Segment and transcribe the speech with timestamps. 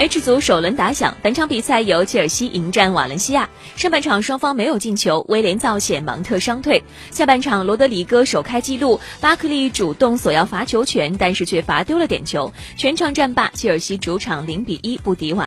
[0.00, 3.46] H 组首轮打响，本场比赛由切尔西迎战瓦伦西亚。
[3.76, 6.82] 上半场双方没有进球，威廉造险，芒特伤退。
[7.10, 12.50] 下半场罗德里戈首开纪录，巴克利主动索要罚球权，但是却罚丢了点球。
[12.78, 15.38] 全场战罢，切尔西主场零比一不敌瓦。